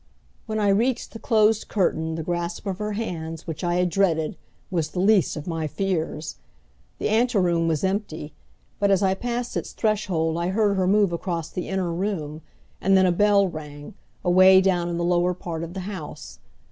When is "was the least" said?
4.71-5.35